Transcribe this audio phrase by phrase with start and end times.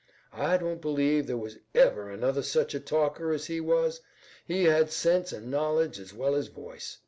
[0.33, 4.01] I don't believe there was ever another such a talker as he was.
[4.43, 6.97] He had sense an' knowledge as well as voice.